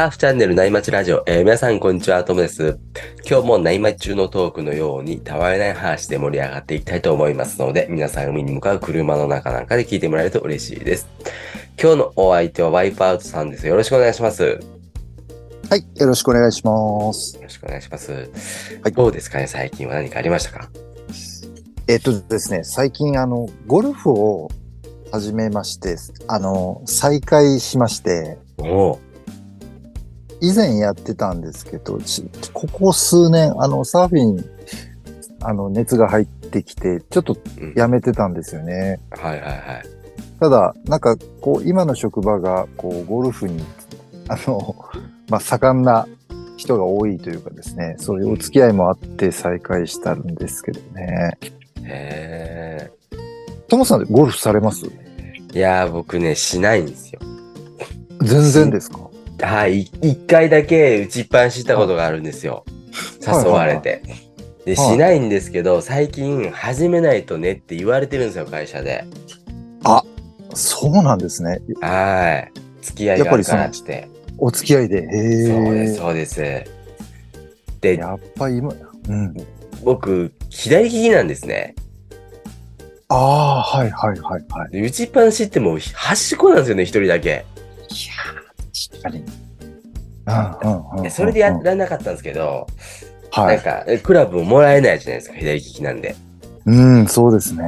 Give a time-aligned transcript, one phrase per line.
[0.00, 2.78] サーフチャンネル内町ラジオ、えー皆さんこんにちは、ともです。
[3.28, 11.06] 今日も内町中のトークのように、たわいない話で盛り上がっていきたいと思いますので、皆さん海に向かう車の中なんかで聞いてもらえると嬉しいです。
[11.78, 13.66] 今日のお相手はワイプアウトさんです。
[13.66, 14.42] よろしくお願いします。
[14.42, 14.58] よ
[15.68, 17.38] はい、よろしくお願いします。
[17.38, 18.10] ろしくお願いします。
[18.10, 20.70] はいどうですかね、最近は何かありましたか？
[21.88, 24.50] えっとですね、最近あの、ゴルフを
[25.12, 29.00] 始めまして、あの、再開しまして、おお
[30.40, 34.44] 以前やってたんですけど、ちここ数年、あの、サーフィン、
[35.42, 39.00] あの、熱が入ってきて、ちょっとうんやめてたんですよね。
[39.10, 39.60] はいはいはい。
[40.38, 43.62] ただ、なんか、こう、今の職場が、こう、ゴルフに、
[44.28, 44.74] あの、
[45.28, 46.06] まあ、盛んな
[46.56, 51.38] 人が多いというかですね、そういうお付き合いもあって再開したんですけどね。
[51.84, 52.90] へ
[53.68, 54.86] トモさん、ゴルフされます？
[54.86, 55.56] ー。
[55.56, 57.20] いやー、僕ね、しないんですよ。
[58.22, 59.09] 全然ですか？
[59.42, 62.64] はい、い一回だけ打ちっぱなししたことがあるんですよ。
[63.26, 64.02] はい誘われて。
[64.64, 69.04] で、はいしないんですけど、最近始めないとねって言われてるんですよ、会社で。
[70.54, 71.60] そうなんですね。
[71.80, 72.52] はい。
[72.82, 74.08] 付き合いがからっつって。
[74.38, 75.02] お付き合いで。
[75.02, 75.46] へえ。
[75.46, 76.64] そうです、そうです。
[77.80, 78.72] で、やっぱ今、
[79.08, 79.34] うん。
[79.84, 81.74] 僕、左利きなんですね。
[83.08, 84.70] ああ、はいはいはいはい。
[84.70, 87.28] で打ちっぱなしってもう端っこなんですよね、一人だけ。
[87.28, 89.24] いやー、確かに。
[90.26, 92.66] うんうんうんでそれでやうんらなかったんですけど、
[93.32, 93.56] はい。
[93.56, 96.14] なんか、えクラブももらえないじゃないですか、左利きなんで。
[96.66, 97.64] うん、そうですね。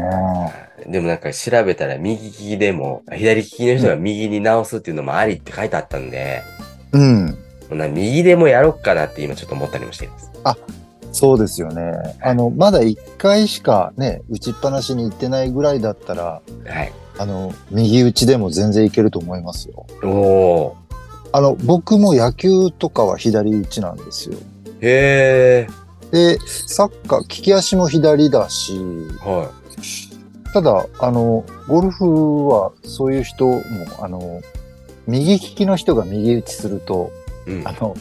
[0.87, 6.43] でもなんか調べたら右利きでも、左利きの人が右に直すっていうのもありって書いてあったんで、
[6.93, 7.39] うん。
[7.95, 10.33] 右でもやろっかなって今ちょっと思ったりもしています。
[11.13, 11.93] そうですよね。
[12.23, 16.93] あの、まだ一回しかね、打ちっぱなしに行ってないぐらいだったら、はい。
[17.19, 19.87] あの、右打ちでも全然いけると思いますよ。
[20.03, 20.77] おお
[21.33, 24.37] あの、僕も野球とかは左打ちなんですよ。
[24.37, 24.71] ー。
[24.81, 25.69] へえ。
[26.11, 28.75] で、サッカー、利き足も左だし、
[29.21, 29.51] は
[30.53, 33.61] ただ、あの、ゴルフはそういう人も、
[34.01, 34.43] あの、
[35.07, 37.11] 右利きの人が右打ちすると、
[37.47, 37.51] い。
[37.53, 37.65] うん。
[37.65, 37.97] はあの、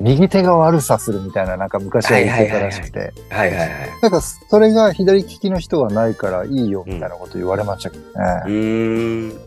[0.00, 3.68] 右手が悪さするみたいな、なんか昔は言ってたらしくて、いはいはい。
[4.00, 8.10] なんかそれが左利きの人はないからいいよみたいなこと言われましたけどね。
[8.14, 9.40] うーん。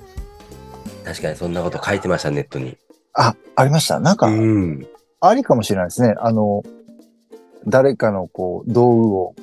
[1.05, 2.77] 確かにそんなこと書いてました、ネットに。
[3.13, 3.99] あ、ありました？
[3.99, 4.87] なんか、うん。
[5.19, 6.15] ありかもしれないですね。
[6.17, 6.63] あの、
[7.67, 9.35] 誰かのこう、道具を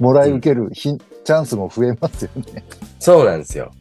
[0.00, 2.64] もらい受けるひ、チャンスも増えますよね。
[2.98, 3.70] そうなんですよ。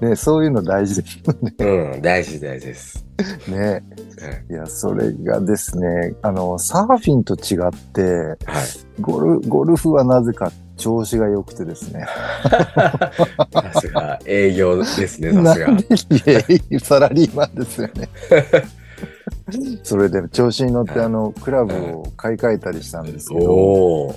[0.00, 1.54] ね、そういうの大事ですよね。
[1.94, 2.02] うん。
[2.02, 3.04] 大事大事です。
[3.46, 3.84] ね。
[3.94, 8.38] うんいや、それがですね、あの、サーフィンと違って、はい。
[9.00, 12.06] ゴルゴルフはなぜか調子が良くてですね。
[13.52, 15.66] さすが、営業ですね、 さすが。
[16.82, 18.08] サラリーマンですよね。
[19.82, 24.14] それで調子に乗って、はいあの、クラブを買い替えたりしたんですけど。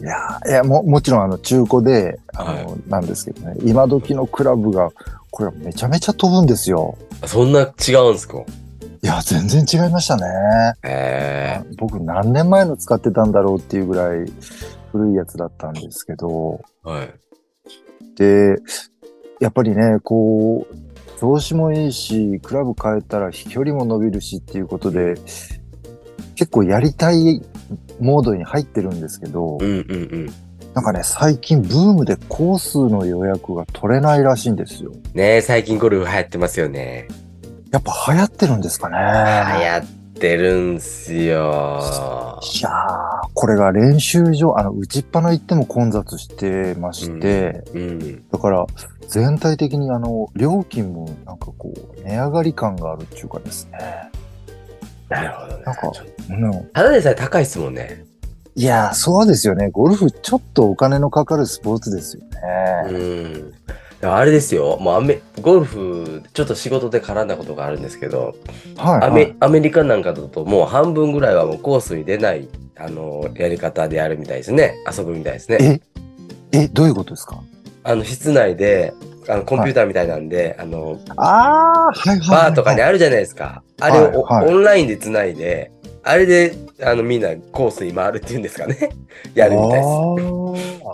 [0.00, 4.90] いやー、いや、も、もちろんあの、中古で、あの、はなんですけどね、今時のクラブが、
[5.30, 6.96] これめちゃめちゃ飛ぶんですよ。
[7.26, 8.38] そんな違うんすか？
[9.02, 10.22] いや、全然違いましたね。
[10.82, 11.62] へえ。
[11.76, 14.26] 僕何年前の使ってたんだろうっていうぐらい
[14.94, 17.14] 古いやつだったんですけど、はい。
[18.16, 18.54] で、
[19.40, 25.14] やっぱりね、こう、調子もいいし、クラブ変えたら飛距離も伸びるしっていうことで、
[26.36, 27.42] 結構やりたい
[28.00, 30.26] モードに入ってるんですけど、うんうんうん。
[30.74, 34.92] なんかね、最近ブームでコースの予約が取れないらしいんですよ。
[35.12, 37.08] ねえ、最近ゴルフ流行ってますよね。
[37.72, 38.96] やっぱ流行ってるんですかね。
[38.96, 39.86] 流行っ
[40.20, 41.20] てるんすよ。
[41.22, 42.83] いやー、
[43.34, 48.28] これが練習場、あの、打ちっぱな行っても混雑してまして、うん。
[48.30, 48.66] だから、
[49.08, 53.78] 全体的にあの、料金もなんかこう、値上がり感があるっていうかですね。
[55.08, 55.64] なるほどね。
[55.64, 55.92] なんか
[56.30, 58.04] うん、ただでさえ高いっすもんね。
[58.56, 59.68] いやー、そうですよね。
[59.70, 62.22] ゴルフちょっとお金のかかるスポーツですよ
[62.88, 62.98] うね。
[62.98, 63.52] ん。
[64.06, 64.78] あれですよ。
[64.80, 68.34] もうアメ、ゴルフ、ちょっと仕事で絡んだことがあるんですけど、
[68.76, 69.36] はい、アメはい。
[69.40, 74.74] アメリカなんかだともう半分ぐらいはもうコースに出ない、あの、やり方でやるみたいですね。
[74.90, 75.80] 遊ぶみたいですね。
[76.52, 77.40] え、え、どういうことですか？
[77.84, 78.92] あの、室内で、
[79.28, 83.62] あの、コンピューターみたいなんで、あの、あー、はいはいはい、バーとかにあるじゃないですか。
[83.80, 85.70] あれをおはいはいオンラインで繋いで、
[86.04, 88.90] あれで、あの、みんなコースに回るっていうんですかね。
[89.34, 89.82] やるみたいで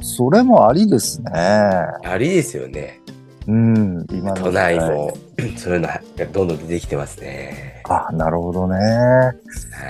[0.07, 0.17] す。
[0.17, 1.31] それもありですね。
[1.33, 3.01] ありですよね。
[3.49, 5.13] うん、今都代内も、
[5.57, 6.01] そういうのが
[6.33, 7.83] どんどん出てきてますね。
[7.89, 8.77] あ、なるほどね。
[8.77, 9.33] は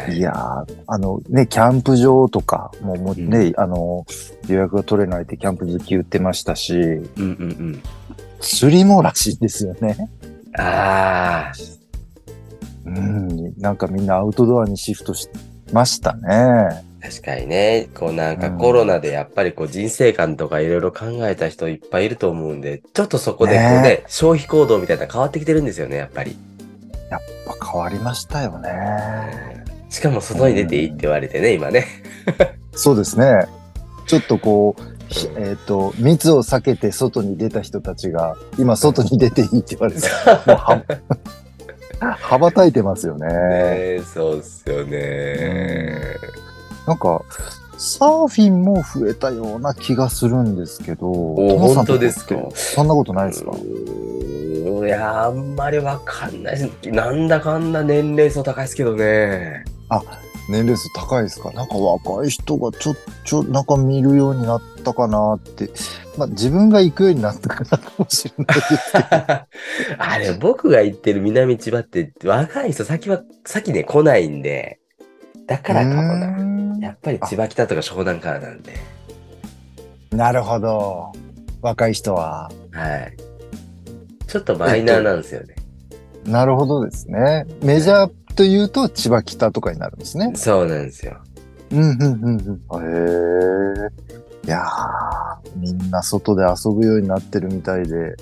[0.08, 4.06] いいやーあのね、キャンプ場とかももね、あの、
[4.48, 7.82] 予約が取れないってキャンプ好き言ってましたし、うんうんうん。
[8.40, 10.08] 釣りもらしいですよね。
[10.58, 11.79] ああ、
[12.84, 15.28] うん、なんかみんなアウトドアにシフトし
[15.72, 16.84] ましたね。
[17.02, 26.36] 確かにね、こうなんかうんコロナでやっぱりこう人生観とかいろいろ考えた人いっぱいいると思うんで、ちょっとそこでこうね、ね消費行動みたいなの変わってきてるんですよね、やっぱり。
[27.10, 27.20] やっ
[27.58, 29.64] ぱ変わりましたよね。
[29.88, 31.86] しかも外に出ていいって言われてね、今ね。
[32.72, 33.46] そうですね。
[34.06, 40.02] ちょっとこう、ひえっ、と、密を避けて外に出た人たちが、今外に出ていいって言われて、
[40.46, 40.84] もうは
[42.00, 43.26] 羽ばたいてますよね。
[43.26, 45.94] ねえそうっすよね。
[46.86, 47.22] なんか、
[47.76, 52.36] サーフィンも増えたような気がするんですけど、本当ですか？
[52.54, 53.52] そんなことないですか？
[53.52, 56.90] いや、あんまりわかんないです。
[56.90, 59.64] なんだかんだ年齢層高いですけどね。
[60.50, 61.50] 年齢層高いですか？
[61.52, 62.94] なんか若い人がちょ、
[63.24, 65.70] ちょ、なんか見るようになったかなって。
[66.18, 69.06] まあ自分が行くようになったかなかもしれないですけど。
[70.02, 74.80] あれ、僕が行ってる南千葉って若い人先は、先ね来ないんで、
[75.46, 76.26] だからかもな。
[76.30, 78.72] なやっぱり千葉北とか湘南からなんで。
[80.10, 81.12] なるほど。
[81.62, 82.50] 若い人は。
[82.72, 83.16] はい。
[84.26, 85.54] ちょっとマイナーなんですよね。
[86.24, 87.46] なるほどですね。
[87.62, 90.32] メジャーというと千葉北とかになるんですね。
[90.34, 91.18] そうなんですよ。
[91.70, 92.82] うん、うん、うん、うん。
[92.82, 92.86] へ
[94.44, 94.46] え。
[94.46, 98.16] いやー、みんな外で遊ぶようになってるみたいで。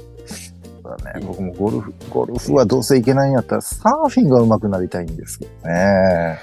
[0.83, 6.39] そうだね、僕もゴルフ、ゴルフはどうせいけないんやったらサーフィンが上手くなりたいんですけどね。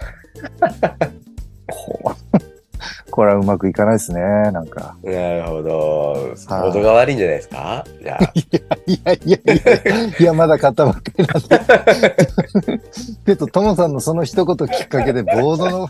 [1.68, 2.16] こ
[3.12, 4.98] これはうまくいかないですね、なんか。
[5.04, 6.34] なるほど。
[6.50, 7.86] 元が悪いんじゃないですか？
[8.02, 8.32] じゃあ。
[8.36, 8.44] い
[9.04, 9.72] やいやいや、
[10.20, 11.60] いや、まだ買ったばっかりなんで。
[13.26, 15.90] ちょっとトモさんのその一言きっかけでボードの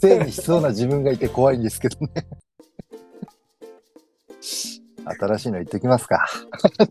[0.00, 2.08] せいにしそうな自分がいて怖いんですけどね。
[5.08, 6.26] 新しいの言ってきますか。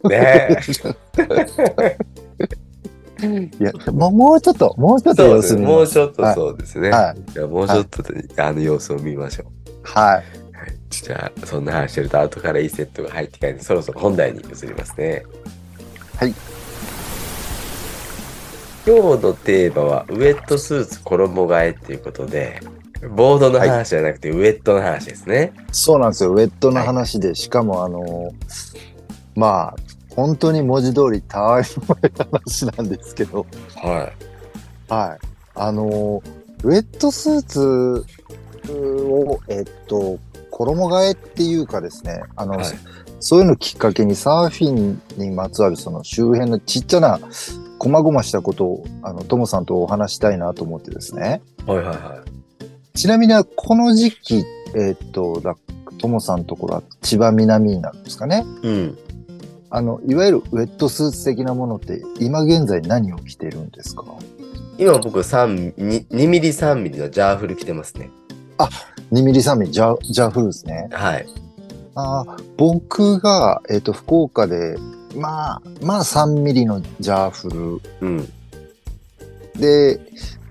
[0.10, 0.58] ね
[3.22, 5.62] いや、もうもうちょっと、もうちょっとそうですね。
[5.62, 5.74] 様子見ます。
[5.76, 6.90] もうちょっとそうですね。
[6.90, 7.32] はい。
[7.32, 9.48] じゃあもうちょっとで、あの様子を見ましょう。
[9.84, 10.24] はい。
[10.90, 15.24] じゃあ、そんな話してると後からいいセットが入ってきたんで、そろそろ本題に移りますね。
[16.18, 16.34] はい。
[18.88, 22.62] 今日のテーマは、ウェットスーツ衣替えっていうことで、
[23.16, 25.54] ボードの話じゃなくて、ウェットの話ですね。
[25.72, 26.32] そうなんですよ。
[26.32, 28.32] ウェットの話で、しかもあの、
[29.36, 29.85] まあ、
[30.16, 33.46] 本当に文字通りたわいもない話なんですけど、
[33.76, 34.12] は
[34.88, 35.28] はい。
[35.56, 36.22] あの、
[36.64, 38.06] ウェットスーツ
[38.70, 40.20] を、えっと、
[40.52, 42.66] 衣替えっていうかですね、あの、はい
[43.20, 47.18] そういうのきっかけにサーフィンにまつわるその周辺のちっちゃな
[47.80, 51.42] 細々したことを、あの、トモさんとお話したいなと思ってですね。
[51.68, 51.72] い。
[51.72, 52.24] はいはいは
[52.94, 54.46] ちなみに、この時期、
[54.76, 55.56] えっと、だ
[55.98, 58.46] トモさんのところは千葉南になるんですかね。
[58.64, 58.68] い。
[58.68, 58.98] うん。
[59.76, 64.06] あの、いわゆるウェットスーツ的なものって、今現在何を着てるんですか？
[64.78, 68.10] 今僕3、2, 2ミリ3ミリのジャーフル着てますね。
[69.12, 70.88] 2ミリ3ミリジャージャーフルですね。
[70.94, 71.28] はい。
[71.94, 74.78] あー僕が、えっ、と、福岡で、
[75.14, 78.18] まあ、まあ3ミリのジャーフうん。
[78.18, 80.00] ルで、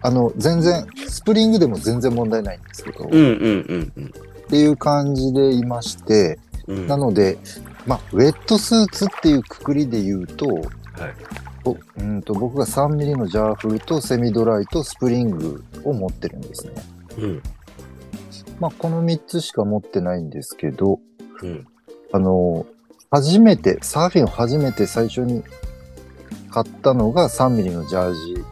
[0.03, 4.13] あの、全然、スプリングでも全然問題ないんですけど、っうんうんうんうん。
[4.51, 7.39] ていう感じでいまして、うん、なので、
[7.87, 10.65] まあ、ウェットスーツっていうくくりで言うと、はい。
[11.63, 16.73] ぼうんと僕が3ミリのジャーフルとセミドライとスプリングを持ってるんですね。
[17.19, 17.43] うん。
[18.61, 21.01] まあ、この3つしか持ってないんですけど、
[21.43, 21.67] うん。
[22.13, 22.67] あの、
[23.11, 25.43] 初めて、サーフィンを初めて最初に
[26.51, 28.45] 買ったのが3ミリのジャージ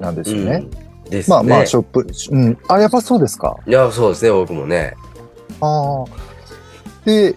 [0.00, 0.66] なんですよね。
[1.04, 1.10] うん。
[1.10, 1.36] ですね。
[1.36, 2.58] まあまあ、ショップ、うん。
[2.68, 3.56] あ、やっぱそうですか。
[3.66, 4.94] いや、そうですね、僕もね。
[5.60, 6.04] ああ。
[7.04, 7.36] で、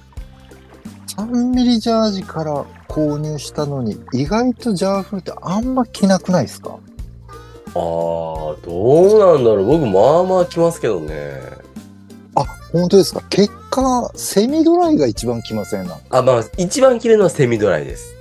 [1.17, 6.77] 3ミリジャージから購入したのに、意外とジャーフルってあんま着なくないですか？
[7.73, 9.65] ああ、どうなんだろう。
[9.65, 11.41] 僕、まあまあ着ますけどね。
[12.35, 13.23] あ、本当ですか？
[13.29, 15.99] 結果、セミドライが一番着ませんな。
[16.11, 18.13] あ、まあ、一番着るのはセミドライです。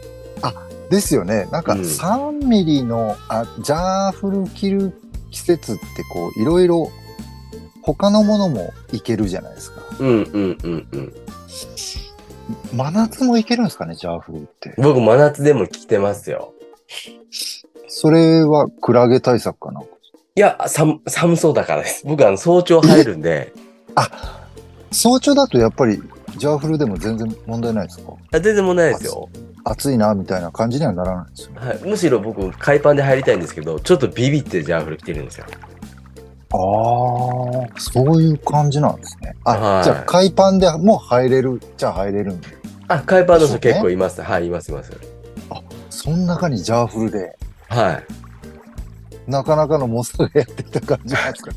[0.89, 1.49] ですよね。
[1.51, 4.93] なんかうん3ミリの、あ、ジャーフル着る
[5.33, 6.93] 季節ってこう、いろいろ
[7.83, 9.83] 他のものもいけるじゃないですか。
[9.99, 11.15] うんうんうんうん。
[12.73, 14.75] 真夏もいけるんですかね、ジャーフルって。
[14.79, 16.53] 僕、真夏でも着てますよ。
[17.89, 19.85] それはクラゲ対策かない
[20.37, 22.03] や、寒、寒そうだからです。
[22.07, 23.53] 僕、あの、早朝入るんで、
[24.93, 26.01] 早朝だとやっぱり
[26.37, 28.13] ジャーフルでも全然問題ないですか？
[28.33, 29.29] あ全然問題ないですよ。
[29.65, 31.67] 暑いな、みたいな感じにはならないですよね。
[31.67, 31.79] はい。
[31.83, 35.47] むしろ僕、海パンで入りたいんですけど、ちょっとビビってジャーフル着てるんですよ。
[36.57, 39.35] ああ、そういう感じなんですね。
[39.45, 42.49] あ、はいじゃあ海パンでも入れる、じゃあ入れるんで。
[42.89, 44.23] あ、海パンの人結構います。
[44.23, 44.93] はい、いますいます。
[45.91, 47.37] その中にジャーフルで。
[47.69, 48.05] はい。
[49.31, 51.51] なかなかの猛者がやってきた感じなんですか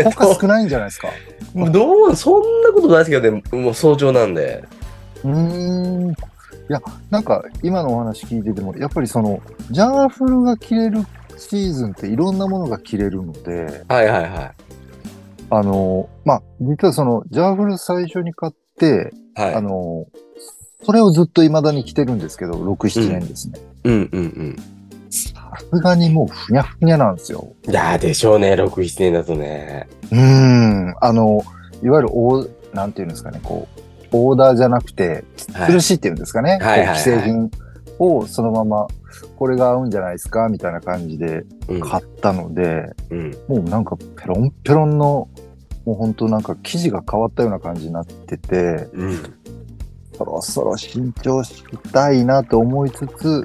[0.00, 0.04] ね。
[0.16, 1.08] 他少ないんじゃないですか？
[1.54, 1.70] どう？
[1.70, 4.64] どうそんなことないですけどね、もう早朝なんで。
[5.24, 5.30] うー
[6.08, 6.10] ん。
[6.12, 6.14] い
[6.68, 6.80] や、
[7.10, 11.04] なんか今のお話聞いてても、やっぱりその、ジャーフルが着れる
[11.48, 14.54] シーズンっていろんなものが着れるので、はいはいは
[15.50, 19.40] あの、まあ、実はその、ジャーフル最初に買って、い。
[19.40, 19.54] はい。
[19.54, 20.06] あの、
[20.84, 23.60] それをずっと未だに着てるんですけど、6、7年ですね。
[23.84, 24.56] うんうんうん。
[25.10, 27.52] さすがにもうふにゃふにゃなんですよ。
[27.68, 29.88] いやーでしょうね、6、7年だとね。
[30.10, 30.94] うーん。
[31.00, 31.42] あの、
[31.82, 33.80] いわゆるオー、なんていうんですかね、こう、
[34.12, 36.52] オーダーじゃなくて、はい苦しいっていうんですかね。
[36.52, 37.50] はいはいはいこう既製品
[38.02, 38.86] をそのまま、
[39.36, 40.48] これが合うんじゃないですか？
[40.48, 43.30] みたいな感じでうん買ったので、うん。
[43.48, 45.28] もうなんかペロンペロンの、
[45.84, 49.18] もう本当なんか生地が変わったような感じになってて、うん。
[50.16, 53.44] そろそろ新調したいなと思いつつ、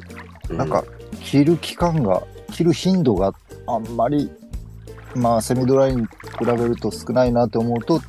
[0.53, 0.83] なんか、
[1.21, 3.33] 着る期間が、着る頻度が
[3.65, 4.29] あんまり、
[5.15, 7.99] まあ、セミドライに比べると少ないなと思うと、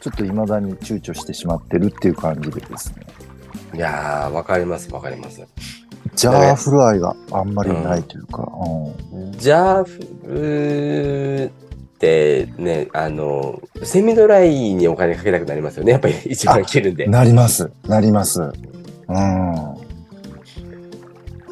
[0.00, 3.06] ちょっと未だに躊躇してしまってるっていう感じでですね。
[3.74, 5.40] いやー、わかりますわかります。
[6.18, 8.50] ジャーフル愛があんまりないというか、
[9.12, 15.92] うんジャーフルってね、あの、セミドライにお金かけたくなりますよね。
[15.92, 17.06] やっぱり一番着るんで。
[17.06, 18.42] なります、なります。
[18.42, 18.52] うん。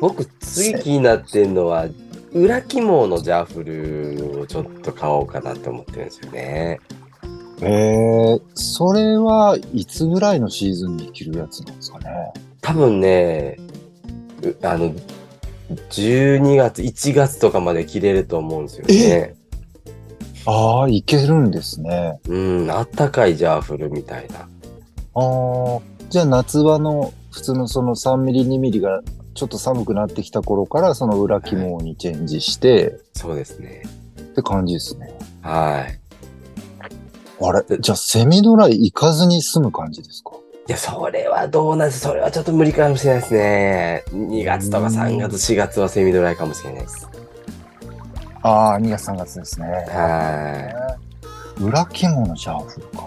[0.01, 1.87] 僕、次気になってんのは、
[2.33, 6.81] 裏起毛のジャーフルをちょっと買おうかなって思ってるんですよね。
[7.63, 12.33] えー、それはいつぐらいのシーズンに着るやつなんですかね？
[12.61, 13.66] 多分ね、う
[14.63, 14.95] あの、
[15.91, 19.35] 12月、1月とかまで着れると思うんですよね。
[20.47, 22.21] ああ、いけるんですね。
[22.29, 24.41] うん、あったかいジャーフルみたいな。
[24.41, 24.47] あ
[25.17, 29.03] あ、じゃあ夏場の普通のその3ミリ、2ミリが
[29.35, 33.83] ちょっと寒くなってきた頃からその裏肝にチェンジしてそうですね。
[34.21, 35.19] って感じですね。
[35.43, 36.01] はい。
[37.45, 37.79] あれ？
[37.81, 40.31] じゃあセミドライ行かずに済む感じですか？
[40.69, 44.05] いや、それはどうなんですそれはちょっと無理かもしれないですね。
[44.11, 47.09] 2月とか3月、4月はセミドライかもしれないです。
[48.43, 49.67] ああ、2月3月ですね。
[49.67, 50.97] は
[51.61, 52.99] 裏肝のジャーフルか。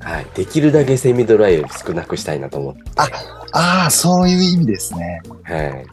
[0.00, 0.12] い。
[0.14, 0.26] はい。
[0.34, 2.82] できるだけセミドライを少なくしたいなと思って。
[3.52, 5.20] ああ、そういう意味ですね。
[5.42, 5.86] はい。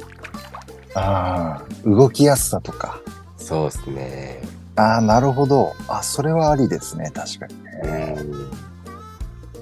[0.94, 3.00] ああ、動きやすさとか。
[3.38, 4.41] そうですね。
[4.75, 5.74] ああ、なるほど。
[5.88, 7.12] あ、それはありですね。
[7.13, 8.13] 確かにうね。
[8.13, 8.34] ん。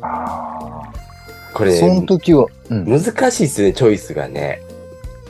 [0.02, 1.03] ああ。
[1.54, 2.88] これ、その時は、うん。
[2.88, 4.62] い難しいですね、チョイスがね。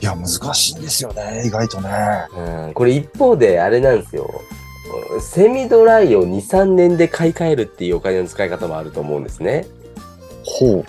[0.04, 1.44] や、難しいんですよね。
[1.46, 1.90] 意外とね。
[2.68, 2.74] うん。
[2.74, 4.30] これ一方で、あれなんですよ。
[5.20, 9.66] セミドライを2、3年で買い替えるっていうお金の使い方もあると思うんですね。
[10.44, 10.84] ほ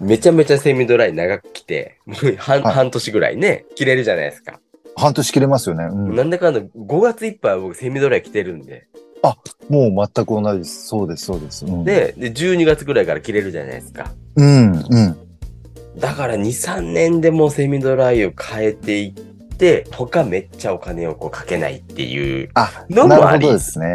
[0.00, 0.04] う。
[0.04, 4.60] めちゃめちゃセミドライ長く着て、もう半,、はい半年ぐらいね、着れるじゃないですか。
[4.96, 5.84] 半年切れますよね。
[5.84, 6.14] うん。
[6.14, 8.86] なんだかんだ5月いっぱいは僕セミドライ着てるんで。
[9.68, 10.88] もう全く同じです。
[10.88, 11.64] そうです、そうです。
[11.64, 14.12] うん、で、で、12月ぐらいから着れるじゃないですか。
[14.36, 15.16] うん、うん。
[15.98, 19.12] だから2、3年でもうセミドライを変えていっ
[19.56, 23.86] て、他めっちゃお金をこうかけないっていうあ、のなるもありほどですね。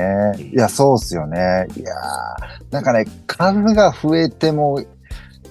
[0.53, 1.67] いや、そうっすよね。
[1.75, 4.81] いやーなんかね、数が増えても、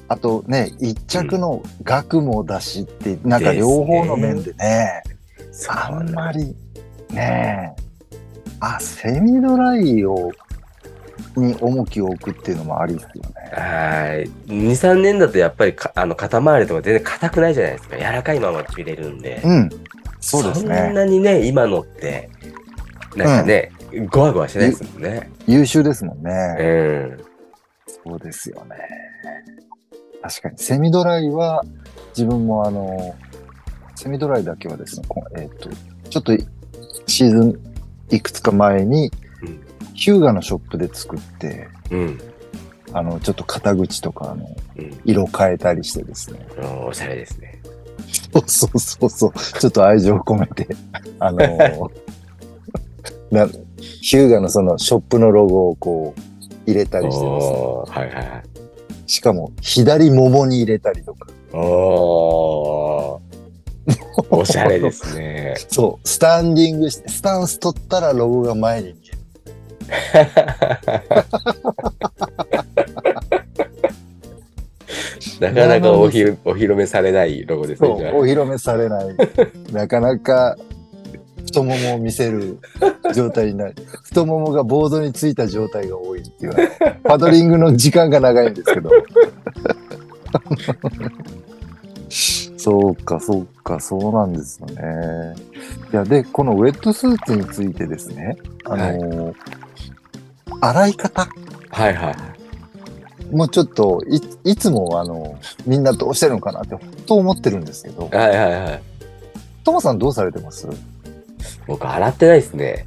[0.09, 5.03] あとね、一着の額もだしって、なんか両方の面でね、
[5.69, 6.57] あんまり、
[7.11, 7.75] ね
[8.61, 10.33] あ、セミドライを、
[11.37, 13.33] に重きを置くっていうのもありですよね。
[13.53, 14.29] はい。
[14.53, 17.97] 2、3年だとやっぱりかあの肩周りとか全然硬くないじゃないですか。
[17.97, 19.41] 柔らかいまま着れるんで。
[19.45, 19.71] うん。
[20.21, 20.93] そうですそんね。
[20.93, 22.31] なにね、今のって、
[23.17, 23.73] なんかね、
[24.11, 25.31] ゴワゴワしてないですもんね。
[25.47, 26.57] 優秀ですもんね。
[26.59, 27.25] うん。
[28.05, 28.77] そうですよね。
[30.23, 31.65] 確かに、セミドライは、
[32.11, 33.15] 自分もあの、
[33.95, 35.71] セミドライだけはですね、えっ、と、
[36.11, 36.33] ちょっと
[37.07, 37.68] シーズン
[38.11, 39.11] いくつか前に
[39.43, 39.61] うん、
[39.95, 42.21] ヒューガのショップで作って、うん。
[42.93, 45.01] あの、ちょっと肩口とか、あの、うん。
[45.05, 46.41] 色変えたりしてですね。
[46.87, 47.61] おしゃれですね。
[48.33, 50.69] そうそうそうそう、ちょっと愛情を込めて、
[51.19, 51.39] あの、
[53.31, 53.47] な
[54.01, 56.21] ヒューガのそのショップのロゴをこう、
[56.67, 57.55] 入れたりしてます、ね。
[57.55, 58.43] はいはいはい。
[59.07, 61.29] しかも、左ももに入れたりとか。
[61.53, 63.28] おー。
[64.31, 65.55] おしゃれですね。
[65.69, 69.19] そう、スタンディングして、スタンス取ったらロゴが前に見える。
[75.41, 77.89] なかなかおひお披露目されないロゴですね。
[77.89, 79.17] お披露目されない。
[79.73, 80.57] なかなか
[81.47, 82.59] 太ももを見せる
[83.15, 83.75] 状態になる。
[84.03, 86.53] 太ももがボードについた状態が多いっていう。
[87.05, 88.91] パドリングの時間が長いんですけど。
[92.59, 95.35] そうか、そうか、そうなんですよね。
[95.93, 99.35] いや、で、このウェットスーツについてですね、あのー
[100.61, 101.29] 洗い方
[101.71, 102.17] はいはい。
[103.35, 108.83] もうちょっとい、いつもあの、みんなどうしてるのかなって、本当思ってるんですけど、はいはいはい。
[109.63, 110.67] トモさんどうされてます？
[110.67, 110.71] い
[111.69, 112.87] 僕、洗ってないですね。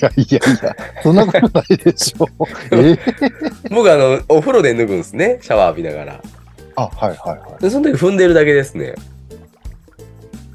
[0.00, 2.26] やいやいや、そんなことないでしょ。
[2.72, 2.96] え
[3.70, 5.38] 僕、あの、お風呂で脱ぐんですね。
[5.42, 6.22] シャワー浴びながら。
[6.76, 7.62] あ、はいはいはい。
[7.62, 8.94] で、その時踏んでるだけですね。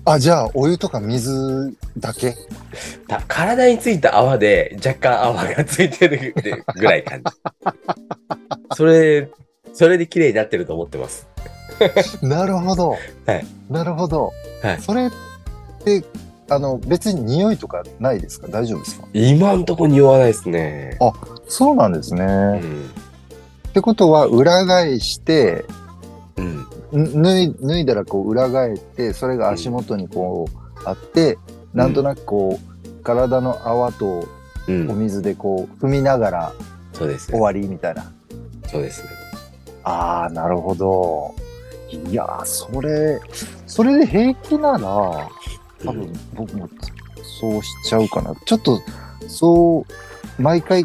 [0.05, 2.35] あ、じゃあ、お湯とか水だけ？
[3.07, 6.33] た体についた泡で若干泡がついてる
[6.75, 7.23] ぐらい感じ。
[8.75, 9.29] それ、
[9.73, 11.27] それで綺麗になってると思ってます。
[12.21, 12.89] なるほど。
[13.25, 13.45] はい。
[13.69, 14.31] なるほど。
[14.61, 15.11] はいそれっ
[15.83, 16.03] て、
[16.49, 18.47] あの、別に匂いとかないですか？
[18.47, 19.07] 大丈夫ですか？
[19.13, 20.97] 今んとこ匂わないですね。
[21.47, 22.23] そうなんですね。
[22.23, 22.27] う
[22.65, 22.91] ん。
[23.69, 25.63] ってことは、裏返して、
[26.37, 26.41] う
[26.97, 26.99] ん。
[26.99, 31.37] ん脱い脱いだらこう裏返って、それが足元にこうあって、
[31.73, 34.27] なんとなくこう、体の泡と
[34.67, 34.95] うんお。
[34.95, 36.53] 水でこう踏みながら
[36.93, 37.31] そうです。
[37.31, 38.11] 終わりみたいな。
[38.67, 39.03] そうです。
[39.83, 41.33] ああ、なるほど。
[41.89, 43.19] いやー、それ、
[43.65, 44.79] それで平気なら、
[45.83, 46.69] 多分うん僕も
[47.39, 48.33] そうしちゃうかな。
[48.45, 48.79] ちょっと、
[49.27, 49.85] そ
[50.37, 50.83] う、毎回、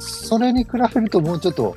[0.00, 1.76] それに比べるともうちょっと、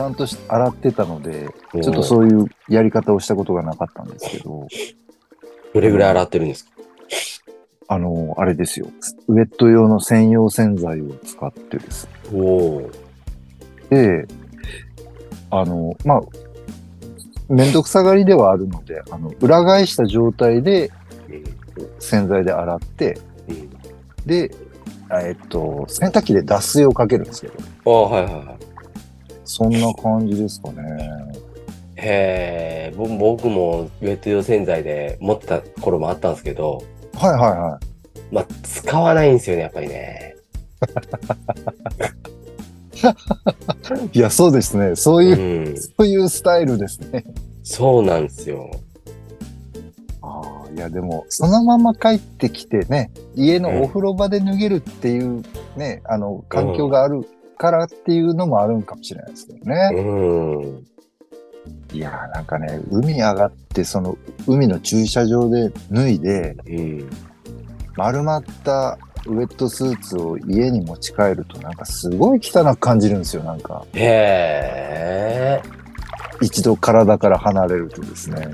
[0.00, 1.50] ちゃんとし洗ってたので、
[1.82, 4.66] ちょっとそういうやり方をしたことがなかったんですけど、
[5.74, 6.70] どれぐらい洗ってるんですか？
[7.88, 8.86] あの、あれですよ。
[9.28, 12.90] ウェット用の専用洗剤を使ってですおお。
[13.90, 14.26] で、
[15.50, 16.20] あの、まあ、
[17.50, 20.90] めんどくさがりではあるので、あの、裏返した状態で
[21.28, 21.44] うん
[21.98, 23.70] 洗剤で洗って、うん
[24.24, 24.50] で、
[25.12, 27.54] えっと、洗濯機で脱水をかけるんですけど、
[27.84, 28.69] ああ、はいはいはい。
[29.50, 30.80] そんな感じですかね。
[31.96, 37.80] へえ、僕僕もウェット用洗剤で持ってた頃もあったんですけど、はいはいは
[38.30, 40.36] まあ、使わないんですよね、やっぱりね。
[44.12, 44.18] い。
[44.18, 44.94] いや、そうですね。
[44.94, 45.76] そういうう、ん。
[45.76, 47.24] そういうスタイルですね。
[47.64, 48.70] そうなんですよ。
[50.22, 55.42] ああ、いや、でも、そのまま帰ってきてね、家のお風呂場で脱げるっていう
[55.76, 57.26] ね、あの、環境がある
[57.60, 59.90] からっていうのもあるんかもしれないですけどね。
[59.94, 60.00] う
[60.62, 60.86] ん。
[61.92, 67.10] いやーなんかね、海上がって、その海の駐車場で脱いで、うん。
[67.96, 68.96] 丸まった
[69.26, 73.84] ウェットスーツを家に持ち帰ると、なんかすごい汚く感じるんですよ、なんか。
[73.92, 75.62] へえ。
[76.40, 78.48] 一度体から離れるとですね。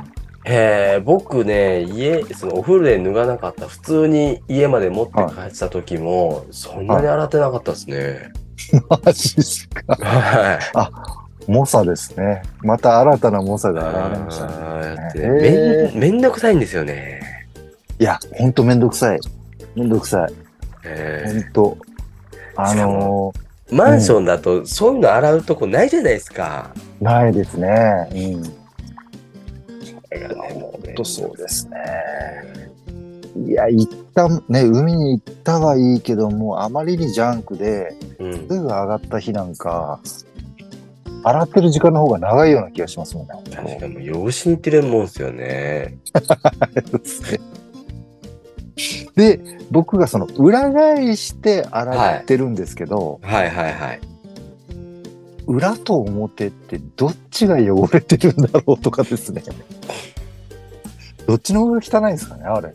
[0.45, 8.33] へえ、僕ね、家、そのお風呂で脱がなかった、普通に家まで持って帰ってた時も、そんなに洗ってなかったですね。
[8.89, 9.97] マジですか。
[9.97, 10.59] は
[11.49, 11.51] い。
[11.51, 12.43] 猛者ですね。
[12.63, 14.53] また新たな猛者が現れましたね。
[14.53, 17.47] あーだってへめんめんどくさいんですよね。
[17.99, 19.21] いや、ほんとめんどくさい。
[19.75, 20.33] めんどくさい。
[20.33, 20.37] ほ
[20.85, 21.79] えんと。
[22.57, 26.71] あのーマンションだとそういうの洗うとこないじゃないですか。
[27.01, 28.09] ー、ないですね。
[28.13, 28.45] うん。
[28.45, 28.51] ほ
[30.71, 31.77] ほんとそうですね。
[33.45, 38.41] いや、行った、ね、海に行ったはいいけども、あまりにジャンクで、うんす。
[38.47, 40.01] ぐ上がった日なんか、
[41.23, 43.35] 洗ってる時間の方が長いような気がしますもんね。
[43.55, 45.99] 確かに、養子に行ってるもんですよね。
[49.17, 54.01] で、僕がその裏返して洗ってるんですけど、はいはいはい。
[55.47, 59.43] 裏と表ってどっちが汚れてるんだろうとかですね。
[61.27, 62.75] どっちの方が汚いんですかね、あれね。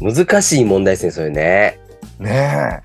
[0.00, 1.80] 難しい問題ですね、それね。
[2.18, 2.82] ね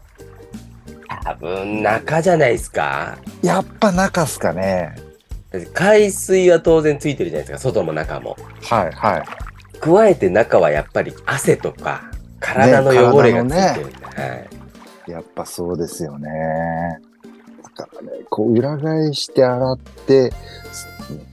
[1.24, 3.18] 多分中じゃないですか。
[3.44, 3.48] え。
[3.48, 4.96] やっぱ中っすかね。
[5.74, 8.36] 海水は当然ついてるじゃないですか、外も中も。
[8.64, 9.24] はいはい。
[9.80, 14.36] 加えて中はやっぱり汗とか体の汚れがついてるんで、は
[15.08, 15.12] い。
[15.12, 16.30] やっぱそうですよね。
[17.64, 20.32] だからね、こう裏返して洗って、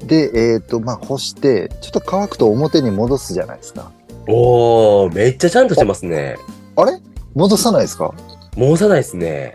[0.04, 3.92] で、えっ、と、まあ、干して、ちょっと乾くと表に戻すじゃないですか。
[4.32, 6.36] おー、めっちゃちゃんとしてますね。
[6.76, 7.00] あれ？
[7.34, 8.14] 戻さないですか？
[8.56, 9.54] 戻さないですね。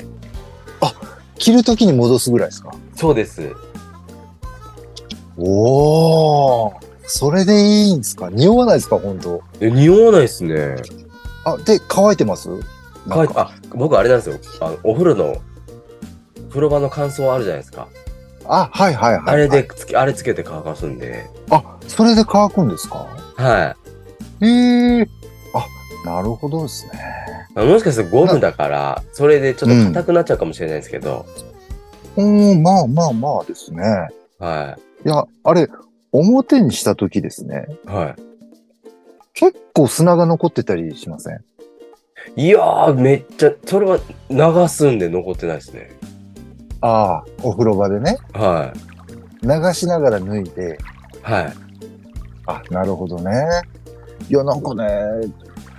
[1.38, 2.72] 着るときに戻すぐらいですか？
[2.96, 3.52] そうです。
[5.38, 6.74] おー。
[7.08, 8.30] それでいいんですか？
[8.30, 8.98] 匂わないですか？
[8.98, 10.78] 本当え匂わないですね。
[11.44, 12.50] あ、で、乾いてます？
[13.10, 14.40] 乾いてあ、僕あれなんですよ。
[14.62, 15.36] あのお風呂の、
[16.50, 17.90] 風呂場の乾燥あるじゃないですか。
[18.46, 19.24] あ、はいはいはい。
[19.26, 21.30] あれでつけ、あれつけて乾かすんで。
[21.50, 23.08] あ、それで乾くんですか？
[23.36, 23.76] はへ
[24.42, 25.08] え。
[25.54, 25.66] あ、
[26.06, 26.92] なるほどですね。
[27.56, 27.66] い。
[27.66, 31.26] もしかしたらゴムだから、それでちょっと硬くなっちゃうかもしれないですけど。
[32.18, 33.84] うん、まあまあまあですね。
[34.40, 35.70] はいや、あれ、
[36.12, 38.16] 表にした時ですね、は
[39.34, 41.44] 結構砂が残ってたりしません？
[42.36, 42.46] い。
[42.48, 45.92] いやー、めっちゃ、それは流すんで残ってないですね。
[46.82, 48.74] ああ、お風呂場でね、は
[49.42, 51.22] 流しながら脱いで、い。
[51.22, 51.54] はい。
[52.48, 53.62] あ、なるほどね。
[54.30, 54.86] いや、なんかね、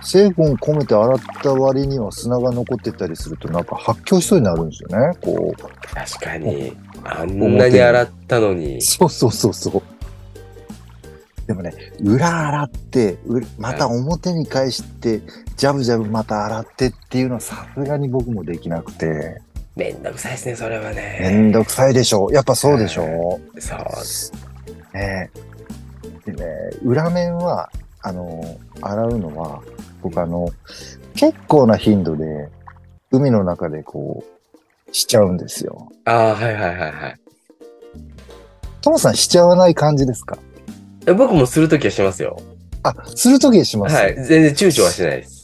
[0.01, 5.17] 成分込めて洗った割には砂が残ってたりすると、なんか発狂しそうになるんですよね。
[5.21, 5.93] こう。
[5.93, 6.75] 確かに。
[7.03, 8.81] あんなに洗ったのに。
[8.81, 9.81] そうそうそうそう。
[11.47, 15.21] でもね、裏洗って、うまた表に返して、
[15.55, 19.41] ジャブジャブまた洗ってっていうのはさすがに僕もできなくて、
[19.77, 21.29] めんどくさいですね、それはめね。
[21.29, 22.29] んどくさいでしょ。
[22.31, 23.39] やっぱそうでしょ。
[23.59, 24.97] そう。
[24.97, 25.29] ね
[26.25, 26.45] でね、
[26.83, 27.69] 裏面は、
[28.07, 29.61] あの、洗うのは、
[30.01, 30.49] 僕あの、
[31.15, 32.47] 結構な頻度で、
[33.11, 35.91] 海の中でこう、しちゃうんですよ。
[36.05, 37.19] ああ、はいはいはいはい
[38.81, 40.37] トモさんしちゃわない感じですか？
[41.05, 41.11] え。
[41.13, 42.39] 僕もするときはしますよ。
[42.83, 43.95] あ、するときします。
[43.95, 44.15] はい。
[44.15, 45.37] 全然躊躇はしないです。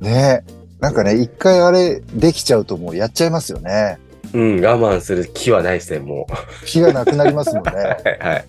[0.00, 0.44] ね
[0.80, 3.98] なんかね、一回あれできちゃうともうやっちゃいますよね。
[4.32, 6.26] うん、我慢する気はないですね、も
[6.64, 7.70] 気がなくなりますもんね。
[7.74, 7.76] う。
[7.76, 8.44] はいはい。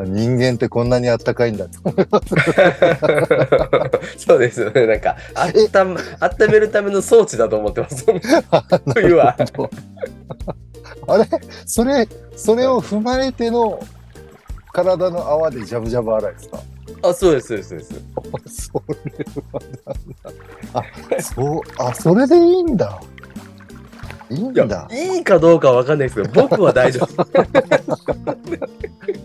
[0.00, 1.80] 人間ってこんなにあったかいんだと。
[4.18, 4.86] そうですよね。
[4.86, 8.04] なんか、あったま、温めるための装置だと思ってます。
[8.94, 9.36] 冬は。
[11.06, 11.28] あれ？
[11.66, 13.78] それ、それを踏まえての
[14.72, 16.58] 体の泡でジャブジャブ洗いですか？
[17.02, 17.94] あ、そうです、そうです、そうです。
[18.72, 18.94] それ
[19.52, 20.84] はなんだ。
[21.18, 23.00] あ、そう、あ、それでいいんだ。
[24.30, 27.24] いいんだ。、いいかどうかわかんないですけど、僕は大丈夫。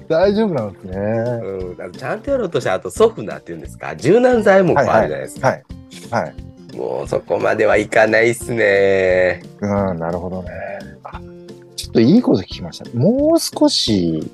[0.08, 0.98] 大丈夫なんですね。
[0.98, 5.48] うん、あのちゃんとやろうとして、あとソフナーっていうんですか、柔軟剤もあるじゃないですか。
[5.48, 5.64] はい。
[6.12, 6.34] はい。
[6.76, 9.42] もうそこまではいかないっすね。
[9.62, 10.50] うん、なるほどね。
[11.04, 11.22] あ、
[11.76, 12.86] ちょっといいこと聞きました。
[12.98, 14.32] もう少し、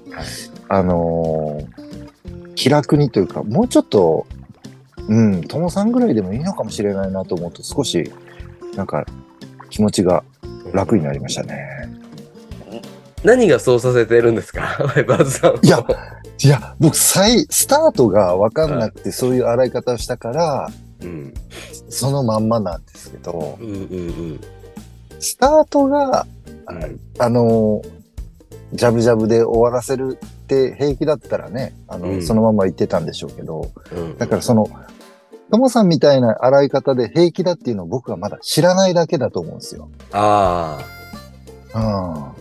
[0.67, 1.85] あのー
[2.55, 4.25] 気楽にというか、もうちょっと、
[5.07, 8.11] うん、友さんぐらいでもいいのかもしれないなと思うと、少し、
[8.75, 9.05] なんか、
[9.69, 10.23] 気持ちが
[10.73, 11.89] 楽になりましたね。
[13.23, 14.77] 何がそうさせてるんですか？
[14.79, 15.65] ワイバーズさん。
[15.65, 15.83] いや
[16.43, 20.69] いや、僕、最、スタートがわかんなくて、そういう洗い方をしたから、
[21.01, 21.33] うん。
[21.89, 23.75] そのまんまなんですけど、うんうんう
[24.33, 24.41] ん。
[25.19, 26.27] スタートが、
[26.67, 27.95] うんあのー
[28.73, 34.67] ジャブジャブで終わらせるって平気だったらね、あの、うんそのまま言ってたんでしょうけど、うんだからその、
[35.51, 39.89] ともさんみたいな洗い方で平気だっていうのを僕はまだ知らないだけだと思うんですよ。
[40.11, 40.79] あ
[41.73, 41.79] あ。
[41.79, 42.35] うん。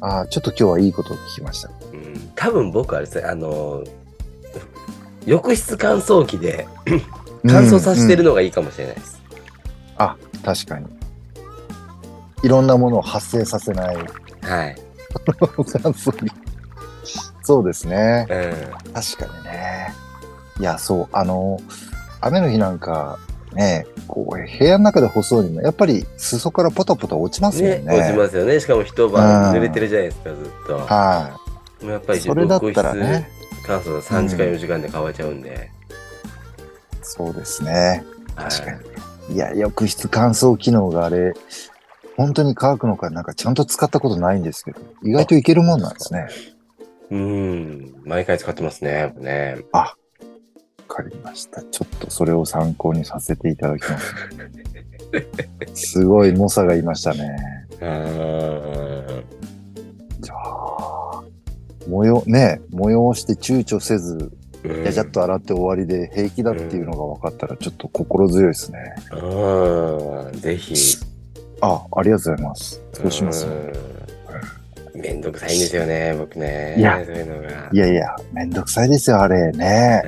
[0.00, 1.70] ああ、ちょっと今日はいいことを聞きました。
[1.92, 3.82] うん多分僕はですね、あの、
[5.26, 6.68] 浴室乾燥機で
[7.44, 9.20] 乾燥させてるの、のがいいかもしれないです。
[9.96, 10.86] あ、確かに。
[12.44, 14.76] いろんなものを発生させないはい。
[15.82, 16.32] 乾燥機。
[17.42, 18.26] そうですね。
[18.30, 18.92] うん。
[18.92, 19.92] 確かにね。
[20.60, 21.58] いや、そう、あの、
[22.20, 23.18] 雨の日なんか、
[23.52, 28.60] ね、こう、部屋の中で干そうにも、やっぱり裾からポタポタ落ちますもんねね。、落ちますよね。
[28.60, 30.78] しかも一晩濡れてるじゃないですか、ずっと。
[30.78, 31.38] は
[31.82, 33.28] もうやっぱりそれだったらね
[33.64, 35.70] 乾燥が3時間、4時間で乾いちゃうんで。
[35.72, 35.88] い。
[37.02, 38.04] そうですね。
[38.36, 38.80] 確かはい
[39.30, 39.34] に。
[39.36, 41.34] いや、浴室乾燥機能があれ、
[42.16, 46.28] 本当に乾くのかなんかちゃんと使ったことないんですけど、意外といけるもんなんですね。
[47.10, 47.94] うん。
[48.04, 49.14] 毎回使ってますね。
[49.18, 49.58] ね。
[49.72, 49.94] わ
[51.02, 51.62] かりました。
[51.62, 54.14] ちょっとそれを参考にさせていただきます。
[55.74, 57.36] すごい猛者がいましたね。
[60.20, 61.22] じゃあ、
[61.88, 64.32] 模様、ね、催して躊躇せず、
[64.64, 68.78] うんやじゃっと洗って終わりで平気だっていうのが分かったらちょっと心強いですね。
[69.12, 70.40] うん。
[70.40, 70.74] ぜひ。
[71.60, 72.82] あ、ありがとうございます。
[72.92, 73.46] そうします？
[73.46, 73.72] うん
[74.94, 76.74] めんどくさいんですよね、僕ね。
[76.76, 77.70] いやそういうのが。
[77.72, 80.02] いやいや、めんどくさいですよ、あれね。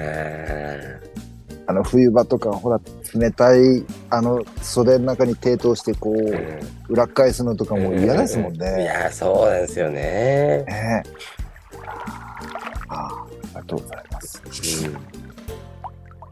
[1.70, 2.80] うんあの、冬場とか、ほら、
[3.14, 8.84] 冷たい、あの、袖の中に手通して、こう、裏返すのとかも嫌ですもんいね。
[8.84, 10.64] や、そうですよね。
[10.64, 11.02] ね
[12.88, 14.42] あありがとうございます。
[14.44, 14.96] うん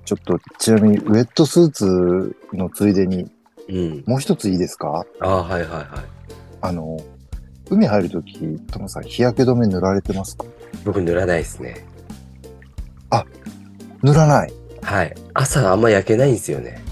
[0.05, 3.31] ちょっと、ちなみに、ウェットスーツのついでに、
[3.68, 4.05] うん。
[4.07, 5.05] もう一ついいですか？
[5.20, 5.87] ああ、はいはいはい。
[6.62, 6.96] あの、
[7.68, 8.38] 海入るとき、
[8.72, 10.46] トモさん、日焼け止め塗られてますか？
[10.87, 11.87] 僕塗らないですね。
[14.03, 14.53] 塗らない。
[14.82, 15.14] はい。
[15.34, 16.82] 朝あんま焼けないんですよね。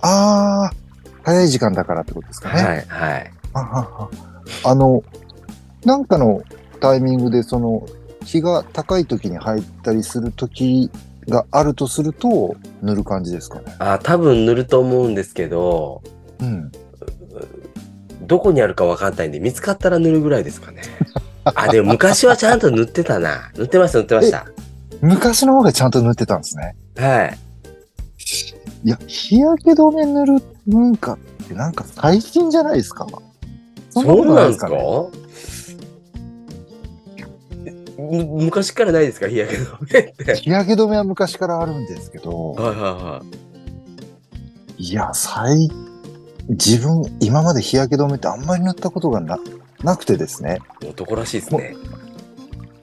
[0.00, 0.72] ああ、
[1.22, 2.62] 早い時間だからってことですかね。
[2.62, 3.32] はいはい。
[4.64, 5.02] あの、
[5.84, 6.42] なんかの
[6.80, 7.86] タイミングで、その、
[8.24, 10.90] 日が高い時に入ったりする時
[11.28, 13.74] があるとすると、塗る感じですかね。
[13.78, 16.02] あ多分塗ると思うんですけど、
[16.40, 16.70] うん。
[18.22, 20.82] どこにあるかわかんないんで、見つかったら塗るぐらいですかね。
[21.44, 23.50] あ、でも昔はちゃんと塗ってたな。
[23.56, 24.46] 塗ってました、塗ってました。
[25.00, 26.74] 昔の方がちゃんと塗ってたんですね。
[26.96, 27.38] はい。
[28.84, 33.06] いや、日焼け止め塗る文化ってなんか最近じゃないですか？
[33.90, 34.68] そんなことないですか
[37.98, 39.28] 昔からないですか？
[39.28, 40.36] 日焼け止めって。
[40.36, 43.22] 日焼け止めは昔からあるんですけど、はいはいは
[44.78, 44.82] い。
[44.82, 45.70] いや、最、
[46.48, 49.38] 自分、今まで日焼け止めってあんまり塗ったことがな、
[49.82, 50.58] なくてですね。
[50.86, 51.74] 男らしいですね。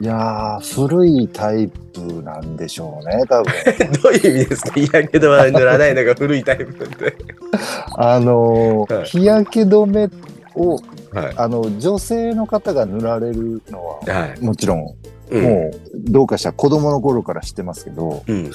[0.03, 3.53] いやー、古いタイプなんでしょうね、多分。
[4.03, 4.71] どういう意味ですか？
[4.73, 7.15] 日焼け止め塗らないのが古いタイプって。
[7.95, 10.09] あのーはい日焼け止め
[10.55, 10.75] を、
[11.13, 11.33] はい。
[11.37, 14.43] あの、女性の方が塗られるのは、はい。
[14.43, 14.93] もちろん、
[15.31, 15.41] うん。
[15.41, 18.51] もう、どうかしたら子供の頃から知ってますけど、うん。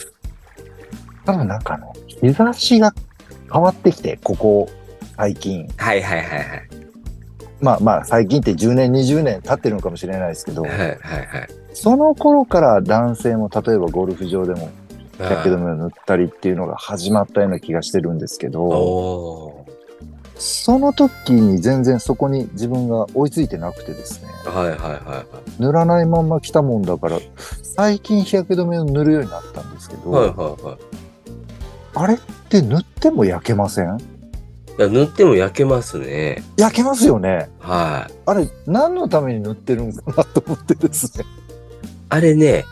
[1.25, 2.93] 多分なんかあの、日差しが
[3.51, 4.69] 変わってきて、ここ、
[5.17, 5.67] 最近。
[5.79, 6.68] はいはいはいはい。
[7.61, 10.99] まあまあ、最近って10年、20年経ってるのかもしれないですけど、はいはいはい。
[11.75, 14.71] その頃から男性も例えばゴルフ場でも
[15.17, 19.67] 日焼け止めを塗ったりっていうのが始まったような気がしてるんですけど、お
[20.37, 24.51] その時に全然そこに自分が追いついてなくてですね、ー。
[24.57, 25.25] はいはいはいはい。
[25.59, 27.19] 塗らないまんま来たもんだから、
[27.65, 30.79] 最近日焼け止めを塗るようになったんですけど、はいはいはい。
[31.95, 32.19] あれっ
[32.49, 33.99] て塗っても焼けません？
[34.79, 36.45] いや塗っても焼けますね。
[36.57, 37.51] 焼けますよね。
[37.59, 38.15] はい。
[38.27, 41.25] あれ、何のために塗ってるんかなと思ってですね。
[42.09, 42.65] あれね、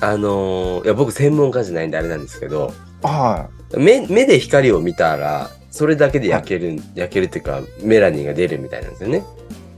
[0.00, 9.24] あのーいや僕専門家じゃないんであれなんですけど、は目目で光を見たら、それだけで焼ける、焼けるっていうか、メラニンが出るみたいなんですよね。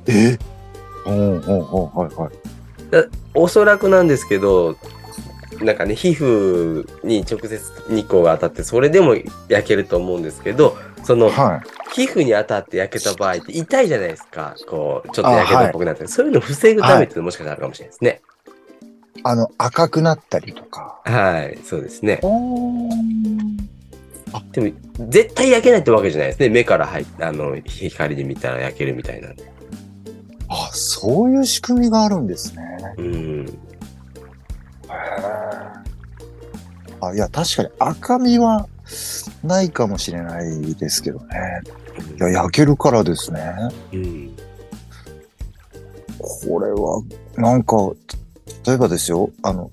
[0.06, 0.12] い。
[0.12, 0.38] え？
[1.06, 2.30] うんうんうん、はいはい。
[3.34, 4.76] おそらくなんですけど、
[5.60, 9.14] なんかね、皮膚に直接日光が当たって、それでも
[9.48, 12.06] 焼けると思うんですけど、その、はい。
[12.06, 14.56] 皮膚に当たって焼けた場合って痛いじゃないですか。
[14.68, 18.22] こう、ちょっと焼けどっぽくなって、そういうのを防ぐためっていうのもしかしたらあるかもしれないですね。
[19.22, 21.00] あの、赤くなったりとか。
[21.04, 22.18] はい、そうですね。
[22.22, 22.88] お
[24.52, 24.72] でも、
[25.08, 26.48] 絶対焼けないってわけじゃないですね。
[26.48, 29.44] 目から入っあの、光で見たら焼けるみたいなんで。
[30.48, 32.62] あ、そういう仕組みがあるんですね。
[32.98, 33.46] うん。
[33.46, 33.56] へ
[37.00, 38.68] あ、いや、確かに赤みは
[39.46, 41.62] ないかもしれないですけどね。
[42.18, 43.40] いや、焼けるからですね。
[43.92, 44.36] うん。
[46.18, 47.02] これは、
[47.36, 47.76] なんか、
[48.66, 49.70] 例えばですよ、あの、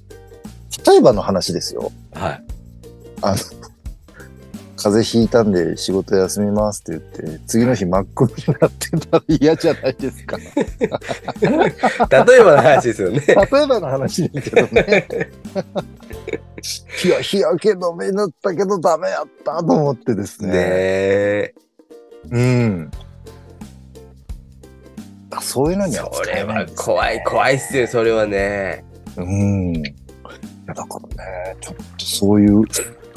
[0.86, 1.92] 例えばの話ですよ。
[2.14, 2.44] はい。
[3.22, 3.38] あの、
[4.84, 10.38] 風邪ひいたんで仕事休みますって言って、次の日真っ黒になってたら嫌じゃないですか。
[10.38, 10.48] 例
[12.42, 13.22] えばの話ですよね。
[13.26, 15.08] 例えばの話ですけどね。
[17.06, 20.50] いや、日焼け止め塗ったけどダメやったと思ってですね。
[20.50, 21.54] ねえ。
[22.32, 22.92] うん。
[25.32, 28.84] あそういうのにはそれは怖い、怖いっすよ、それはね。
[29.16, 29.82] うん。
[29.82, 29.94] だ
[30.76, 30.84] か
[31.18, 32.68] らね、ちょっとそういう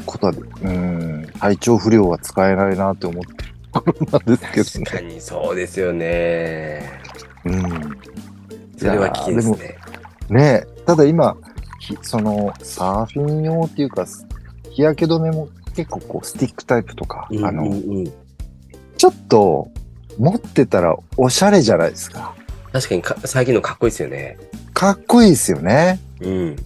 [0.07, 4.87] ことは、うん、体調不良は使えないなって思ってるところなんですけどね。
[4.87, 7.01] 確かにそうですよね。
[7.45, 7.99] うん。
[8.79, 9.79] それは危険ですね。
[10.29, 11.37] ねえただ今、
[11.81, 14.07] ひそのサーフィン用っていうか、
[14.71, 18.13] 日焼け止めも結構こうスティックタイプとか、あの、うんうんうん
[18.97, 19.71] ちょっと
[20.19, 22.35] 持ってたらおしゃれじゃないですか。
[22.73, 24.39] 確かにか最近のかっこいいですよね。
[24.73, 26.01] かっこいいですよね。
[26.21, 26.57] うん。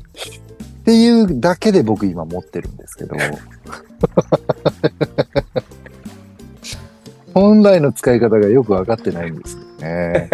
[0.80, 3.16] っていうだけで僕今持ってるんですけど。
[7.32, 10.28] 本来の使い方がよく分かってないんですよね。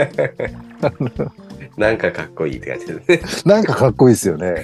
[1.76, 3.54] なんかかっこいいって感じですね。
[3.54, 4.54] なんかかっこいいですよね。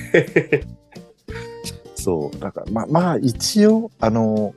[1.94, 2.38] そう。
[2.40, 4.54] だから、ま、まあ一応、あの、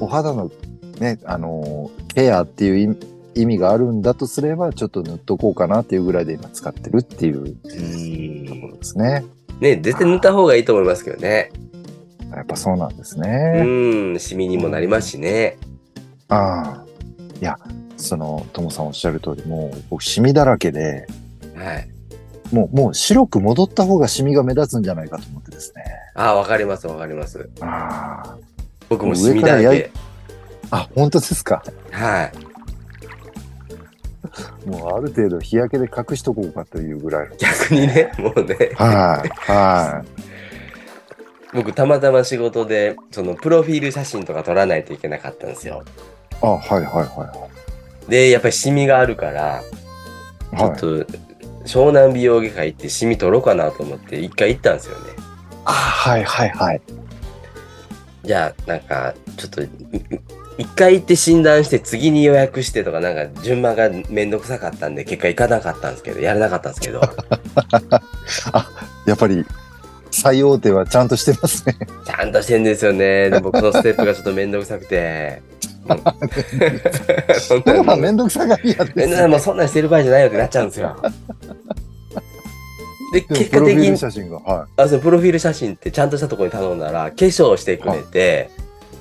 [0.00, 0.50] お肌の
[0.98, 2.96] ね、あの、ケアっていう意味
[3.34, 7.54] 意味があるんだとすれば、ちょっと塗っとこうかなっていうぐらいで今使ってるっていう
[8.46, 9.24] ところですね。
[9.60, 11.50] ね、絶対塗った方がいいと思いますけどね。
[12.34, 13.62] やっぱそうなんですうね。
[14.14, 15.56] ん、シミにもなりますしね。
[16.28, 16.84] ああ。
[17.40, 17.58] いや、
[17.96, 21.06] その、ともさんおっしゃる通り、もう僕、シミだらけで、
[21.56, 21.88] はい。
[22.52, 25.84] もう、もう白く戻った方がシミが目立つんじゃないかと思ってですね。
[26.14, 27.48] ああ、わかります、わかります。
[27.60, 28.36] あ
[28.88, 29.90] 僕もシミだらけ。
[30.70, 30.76] あ。
[30.76, 31.62] あ、本当ですか？
[31.90, 32.32] はい。
[34.66, 37.36] もうある程度日焼けで隠しとこうかというぐらいの。
[37.36, 38.70] 逆にね、 もうね。
[38.74, 40.04] はい、は
[41.54, 45.82] 僕、たまたま仕事で、その、プロフィール写真とか撮らないといけなかったんですよ。
[46.32, 46.36] い。
[46.42, 47.48] あ、はい、はい、は
[48.08, 49.62] で、やっぱりシミがあるから、
[50.52, 50.56] い。
[50.56, 50.78] ちょっはい。
[50.78, 51.04] と、
[51.64, 55.12] 湘南美容外科行ってシミ取ろうかなと思って一回行ったんですよね。
[55.64, 56.80] あ、はい、はい、はい。
[58.24, 59.62] じゃあ、なんか、ちょっと、
[60.58, 67.00] 一回行って診断して次に予約してとかなんか順番がめんどくさかったんで結果行かなかったんですけど、やれなかったんですけど、
[69.06, 69.46] やっぱり、
[70.10, 71.78] 最大手はちゃんとしてますね。
[72.04, 73.30] ちゃんとしてんですよね。
[73.30, 75.42] で、僕のステップがちょっとめんどくさくて。
[75.42, 75.58] うん
[77.48, 80.94] 本当にまあ、 めんどくさがりやでもうそんなんしてる場合じゃないよってなっちゃうんですよ。
[83.14, 84.36] で、結プロフィール果的に、写真が。
[84.36, 88.50] はあそのプロフィール写真ってちゃんとしたところに頼んだら、化粧してくれて、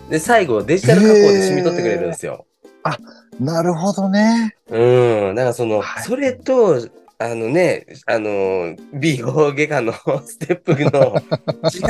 [0.10, 2.46] で、最後デジタル加工で染み取ってくれるんですよ。
[3.40, 3.44] い。
[3.44, 4.56] なるほどね。
[4.70, 5.36] うん。
[5.36, 6.82] だからその、はいそれと、
[7.20, 9.94] あのね、あの、美容外科の
[10.26, 11.16] ステップの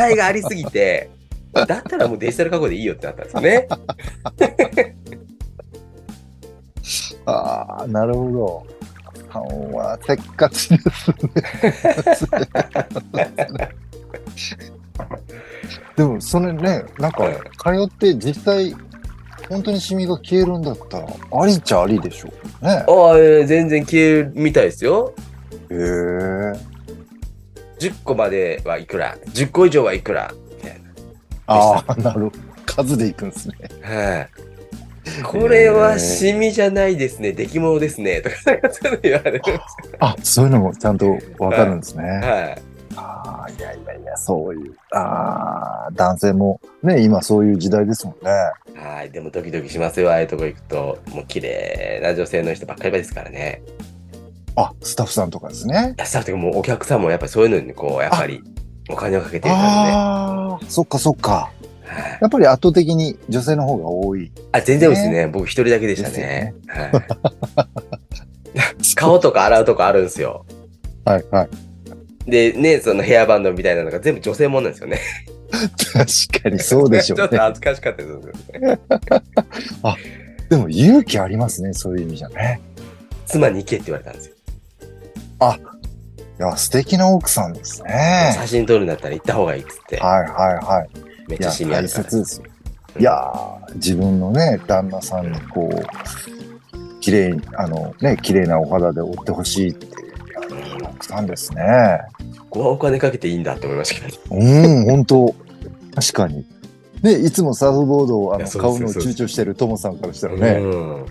[0.10, 1.10] 違いがありすぎて、
[1.54, 3.68] だったらもうデジタル加工でいいよってなったんですよね。
[7.26, 8.66] ああ、なるほど。
[9.38, 11.18] さんはせっかちですね。
[15.96, 18.76] でも、それね、なんか、通って実際、
[19.50, 22.30] 本当にシミが消えるんだったら、ありっちゃありでしょ
[22.62, 22.72] うね。
[22.72, 25.14] ああ、えー全然消えるみたいですよ。
[25.70, 26.78] へえ。
[27.80, 30.34] 10個まではいくら ?10 個以上はいくら？
[30.58, 30.82] みたい
[31.48, 32.32] ああ、なるほど。
[32.66, 33.56] 数でいくんですね。
[33.82, 33.90] な。
[33.90, 34.30] はい。
[35.24, 37.32] これはシミじゃないですね。
[37.32, 38.22] 出来物ですね。
[38.22, 39.42] とか、そういうの言われる。
[40.00, 42.04] あ、そういうのもちゃんとわかるんですね。
[42.04, 42.62] はい。
[42.98, 44.76] ああ、いやいやいや、そういう。
[44.92, 48.32] ああ、男性もね、今そういう時代ですもんね。
[48.76, 49.12] はい。
[49.12, 50.10] でもドキドキしますよ。
[50.10, 50.98] ああいうとこ行くと。
[51.14, 53.62] もう綺麗な女性の人ばっかりですからね。
[54.56, 55.96] あ、スタッフさんとかですね。
[56.04, 58.42] スタッフとかもうお客さんもやっぱりそういうのにこう、やっぱり
[58.90, 59.92] お金をかけてるからね。
[59.94, 61.32] ああ、そっかそっか。
[61.32, 61.58] はい
[62.20, 64.30] やっぱり圧倒的に女性の方が多い。
[64.52, 65.28] あ、全然ですね。
[65.28, 66.54] 僕一人だけでしたね。
[66.66, 66.92] ですはい。
[68.96, 70.46] 顔とか洗うとこあるんですよ。
[71.06, 71.50] はいはい。
[72.28, 75.00] で、ね、そのヘアバンドみたいなのが全部女性もんなんですよね。
[75.94, 77.44] 確かにそうでしょ ちょっとうね。
[77.46, 78.20] 恥ずかしかったですよ
[78.60, 78.80] ね。
[80.50, 82.62] でも勇気ありますね、そういう意味じゃね。
[83.26, 84.34] 妻に行けって言われたんですよ。
[86.40, 88.32] いや、素敵な奥さんですね。
[88.36, 89.98] 写真撮るんだったら行った方がいいっつって。
[89.98, 90.90] はいはいはい。
[91.28, 91.90] めっちゃいや、大。
[91.90, 92.46] 切ですよ。
[93.00, 99.88] いやー、自分のね、旦那さんにこう、綺麗に、あのね、綺麗なお肌で追ってほしいって、
[100.98, 102.02] いや、いい奥さんですね。
[102.50, 104.18] ここはお金かけていいんだって思いましたけど。
[104.32, 105.36] うん、本当
[105.96, 106.46] 確かに。
[107.02, 111.06] で、いつもサーフボードをあのいやそう買うのを躊躇してるトモさんからしたらね、うん。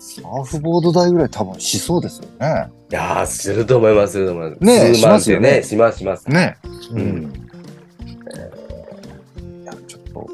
[0.00, 2.68] サーフボード代ぐらい多分しそうですよね。
[2.90, 4.64] いやー、すると思います、すると思います。
[4.64, 6.30] ねえ数万ってしますよねします、します。
[6.30, 6.56] ね。
[6.92, 7.32] うんうん。
[9.62, 10.28] いや、ちょっと、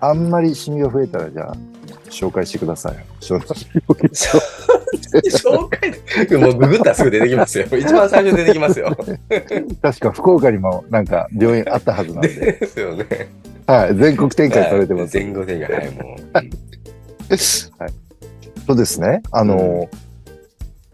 [0.00, 1.56] あんまりシミが増えたら、じゃあ、
[2.10, 2.96] 紹介してください。
[3.20, 3.40] 紹
[5.18, 7.66] 紹介で、もうググったらすぐ出てきますよ。
[7.76, 8.96] 一番最初に出てきますよ。
[9.82, 13.06] 確か福岡にもなんか病院あったはずなんで、ですよね。
[13.66, 15.16] はい、全国展開されてます。
[15.16, 16.36] 前後展開、はい、もう。
[16.36, 16.50] はい。
[18.66, 19.22] そうですね。
[19.30, 19.88] あの、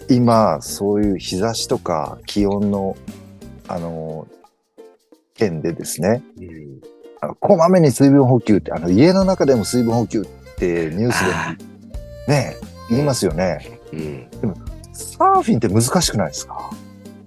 [0.09, 2.97] 今、そういう日差しとか気温の、
[3.69, 4.27] あの、
[5.35, 10.25] 件でですね、うんあのこまめに水分補給って、あの、家の中でも水分補給っ
[10.57, 11.57] てニュースあ
[12.27, 12.57] でね、
[12.91, 13.76] 言いますよね。
[13.93, 14.27] うん。
[14.93, 16.71] サーフィンって難しくないですか？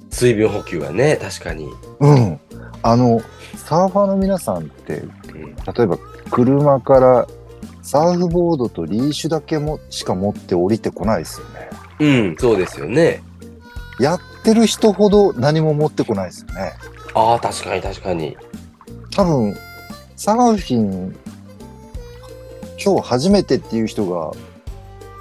[0.09, 1.69] 水分補給はね、確かに。
[1.99, 2.39] うん。
[2.81, 3.21] あの、
[3.55, 5.09] サーファーの皆さんって、うん
[5.75, 5.97] 例えば
[6.31, 7.27] 車から
[7.81, 11.69] サーフボードとリーシュだけもしか持って降りてこないですよね。
[11.99, 13.21] うん、そうですよね。
[13.99, 16.73] やってる人ほど何も持ってこないですよね。
[17.13, 18.37] ああ、確かに確かに。
[19.15, 19.55] 多分、
[20.15, 21.15] サーフィン、
[22.83, 24.31] 今日初めてっていう人が、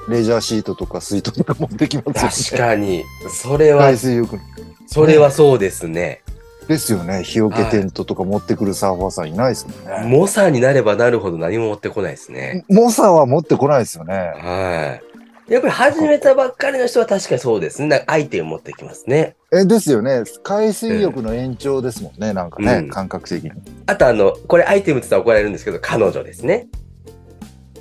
[0.08, 2.74] レジャーシートとか水筒とか持ってきます確よね。
[2.74, 3.04] かに。
[3.30, 4.42] それは海、水浴の
[4.86, 6.22] それはそうですね。
[6.66, 7.22] ですよね。
[7.22, 10.08] 日よけテントとか持ってくるサーファーさんいないですもんね。
[10.08, 12.64] 猛者になればなるほど何も持ってこないですね。
[12.68, 14.14] モサは持ってこないですよね。
[14.14, 15.00] は
[15.48, 15.52] い。
[15.52, 17.88] やっぱり始めたばっかりの人は確かにそうですね。
[17.88, 19.34] なんかアイテム持ってきますね。
[19.50, 20.24] え、ですよね。
[20.42, 22.34] 海水浴の延長ですもんね。
[22.34, 23.52] なんかね、うん感覚的に。
[23.86, 26.68] あとあの、これアイテムって言ったら怒られるんですけど、彼女ですね。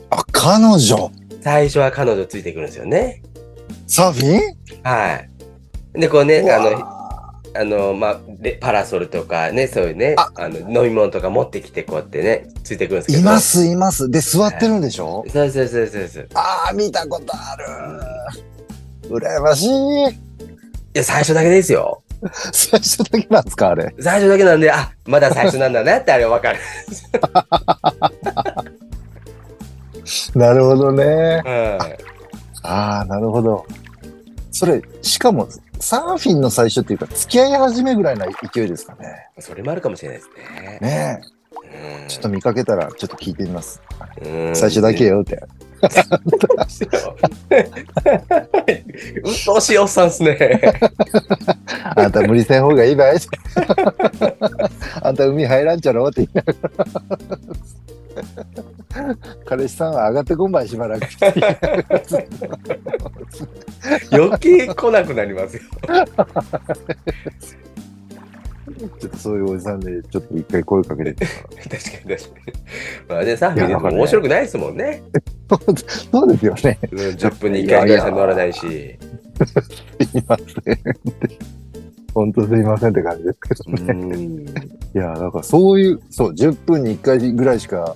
[0.10, 1.12] あ、彼女？
[1.48, 3.22] 最初は彼女ついてくるんですよね。
[3.88, 4.41] サーフィン？
[4.84, 5.30] はい。
[5.98, 13.20] で、こうね、うわあの、あの、まあ、でパラソルとかね、そういうね、あの飲み物とか持ってきて、こうやってね、ついてくるんですけど。
[13.20, 14.12] います、います。
[14.12, 15.24] で、座ってるんでしょ？
[15.32, 16.28] そうそうそうそうそう。
[16.34, 17.66] ああ、見たことある。
[19.10, 19.70] 羨ましい。
[19.70, 19.72] い
[20.95, 22.04] や、最初だけですよ。
[22.52, 23.95] 最初だけなんですか、あれ？
[24.02, 26.60] 最初だけなんで、あ、まだ最初なんだなってあれわかる。
[30.36, 31.05] なるほどね。
[31.45, 31.97] はい。
[32.64, 33.66] ああ、なるほど。
[34.51, 35.47] それ、しかも、
[35.80, 39.28] サーフィンの最初っていうか、付き合い始めぐらいな勢いですかね。
[39.39, 40.80] それもあるかもしれないですね。
[40.82, 41.38] ねえ。
[42.01, 43.82] うんちょっと見かけたらちょっと聞いてみます。
[44.22, 45.36] うん最初だけよって。
[45.36, 45.89] うっ
[49.45, 50.60] とうしいおっさんっすね。
[51.95, 53.18] あんた無理せん方がいいばい
[55.01, 56.88] あんた海入らんちゃろって言いながら。
[59.45, 61.05] 彼氏さんは上がってこんばいしばらく。
[64.11, 65.63] 余計来なくなりますよ。
[68.99, 71.13] ちょっとそういうおじさんで、ちょっと一回声かけて。
[71.13, 71.36] 確か
[71.70, 72.53] に確かに。
[73.07, 75.03] まあね、サーフィンでも面白くないですもんね。
[76.11, 76.78] そうですよね。
[76.91, 78.59] うん10分に1回ぐらいしか乗らないし。
[78.59, 78.68] す
[80.18, 80.80] いません。
[82.13, 83.93] 本当すいませんって感じですけどうね。
[83.93, 84.47] ん。
[84.47, 84.47] い
[84.93, 87.95] や、だからそういう、そう、10分に1回ぐらいしか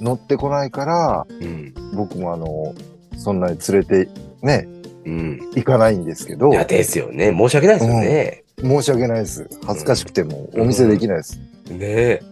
[0.00, 1.74] 乗ってこないから、うん。
[1.94, 2.74] 僕もあの、
[3.16, 4.10] そんなに連れて
[4.42, 4.68] ね、
[5.04, 5.50] うん。
[5.54, 7.34] 行かないんですけどい、や、ですよね。
[7.36, 8.44] 申し訳ないですよね。
[8.60, 9.48] 申し訳ないです。
[9.66, 11.38] 恥ずかしくてもお見せできないです。
[11.70, 12.22] ねえ。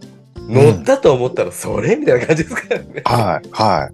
[0.47, 3.01] 乗ったと思ったら、それみたいな感じですからね。
[3.05, 3.93] はい、はい。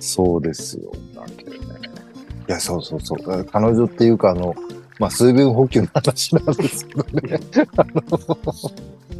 [0.00, 0.92] そうですよ。
[1.14, 1.56] なんてね
[2.48, 3.44] いや、そうそうそう。
[3.44, 4.54] 彼女っていうか、あの、
[4.98, 7.40] まあ、水分補給の話なんですけどね。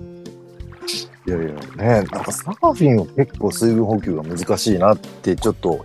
[1.29, 5.85] いやいや、ね、なんかサーフィンは結構水分補給が難しいなってちょっと。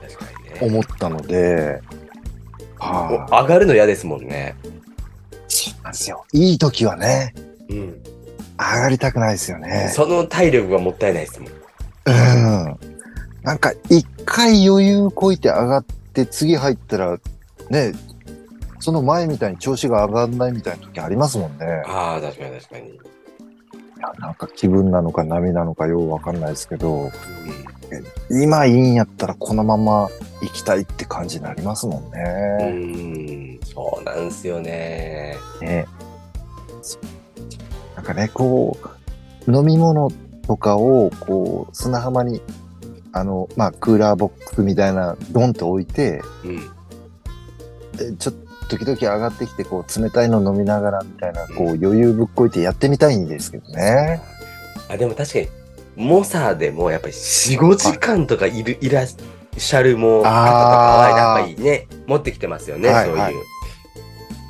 [0.61, 1.81] 思ったので、
[2.79, 4.55] はお上がるの嫌ですもんね。
[4.63, 4.67] い、
[5.47, 6.25] そうなんですよ。
[6.33, 7.33] いい時はね、
[7.69, 8.03] うん。
[8.57, 9.91] 上がりたくないですよね。
[9.93, 11.51] その体力がもったいないですもん。
[12.05, 12.79] うん。
[13.43, 17.17] なんか一回余裕こいて上がって次入ったら
[17.69, 17.93] ね、
[18.79, 21.65] その前みたいに調子が上がんないみたいな時ありますもんね。
[21.87, 22.99] ああ、確かに確かに。
[24.19, 27.11] なんか気分なのか波なのかようわかんないですけど、
[28.29, 30.09] 今いいんやったらこのまま
[30.41, 33.57] 行きたいって感じになりますもんうね。
[33.57, 33.59] ん。
[33.63, 35.35] そうなんですよね。
[35.61, 35.85] ね
[37.95, 38.77] なんかね、こ
[39.47, 40.11] う、飲み物
[40.47, 42.41] とかをこう砂浜に
[43.13, 46.59] あの、まあ、クーラーボックスみたいなドンと置いて、うん。
[47.97, 48.42] でちょっと
[48.78, 54.21] 時々上がってきて、こう、冷たいの飲みながらみたいな、こう、余裕ぶっこいてやってみたいんですけどね。
[54.89, 55.47] あ、でも確かに、
[55.95, 59.07] モサでもやっぱり4、5時間とかいる、いらっ
[59.57, 63.11] しゃるもう方とかはやっぱりね、持ってきてますよね、そういう。
[63.11, 63.34] はいはい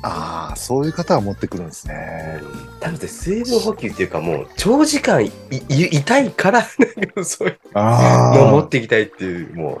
[0.06, 2.38] ああ、そういう方は持ってくるんですね。
[2.80, 6.62] 多分水分補給っていうかもう長時間いいいたいから
[7.24, 9.80] そういうあのを持っていきたいっていうも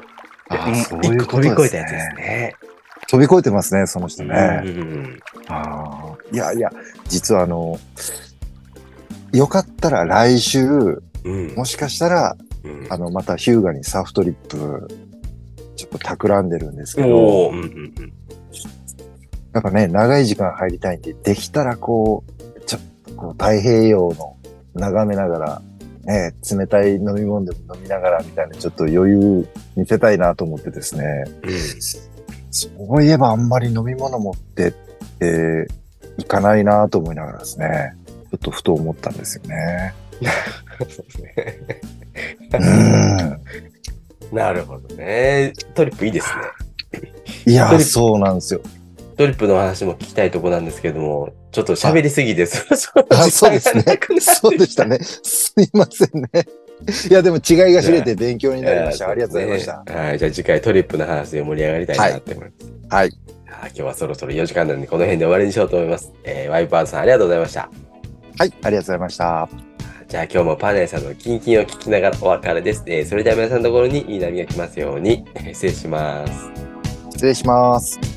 [0.50, 2.56] ういう一個飛び越えたやつですね。
[3.08, 4.62] 飛び越えてますね、その人うんね。
[4.64, 5.20] うん。
[5.48, 6.70] ああいやいや、
[7.08, 7.78] 実はあの、
[9.32, 10.62] よかったら来週、
[11.24, 11.54] うん。
[11.56, 12.86] もしかしたら、うん。
[12.90, 14.88] あの、またヒューガにサーフトリップ、
[15.76, 18.12] ちょっと企んでるんですけおどー、うんうん
[19.52, 19.62] なん。
[19.62, 22.24] かね、長い時間入りたいんで、できたらこ
[22.56, 24.36] う、ちょっとこう、太平洋の
[24.74, 25.62] 眺めながら、
[26.04, 31.24] ね、冷たい飲み物でも飲みながらみたいな、ちょっと余裕見せたいなと思ってですね。
[31.42, 32.13] うん
[32.54, 34.70] そういえばあんまり飲み物持ってっ
[35.18, 35.66] て
[36.18, 37.96] いかないなと思いながらですね。
[38.30, 39.94] ちょっとふと思ったんですよね。
[40.78, 41.80] そうですね
[44.30, 44.36] うん。
[44.36, 45.52] なるほどね。
[45.74, 46.28] トリップいいです
[46.92, 47.12] ね。
[47.52, 48.60] いやそうなんですよ。
[49.16, 52.64] トリップの話も聞きたいとこなんですけども、ちょっと喋りすぎです。
[53.10, 53.84] あ、そうですね
[54.20, 54.98] そうでしたね。
[55.00, 56.28] すいませんね。
[57.10, 59.08] いや、でも違いが知れて勉強になりました。
[59.08, 59.84] ありがとうございました。
[59.86, 62.72] ねはい、じゃあ次回トリップの話で盛り上がりたいなって思います。
[62.88, 63.10] はい。
[63.48, 66.12] あ今日はそろそろ4時間なんで、この辺で終わりにしようと思います。
[66.24, 67.60] えーワイパーさんありがとうございました。
[67.60, 67.70] はい、
[68.38, 69.48] ありがとうございました。
[70.08, 72.82] じゃあ今日もパーネーさんのキンキンを聞きながらお別れです。
[72.86, 76.32] えーそれでは皆さんのところにいい波が来ますように、えー失礼します。
[77.12, 78.13] 失礼します。